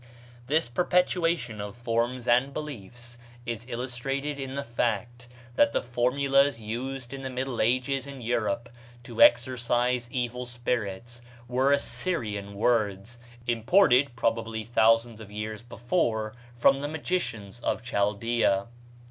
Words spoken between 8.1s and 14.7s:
Europe to exorcise evil spirits were Assyrian words, imported probably